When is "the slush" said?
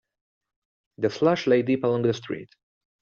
0.97-1.45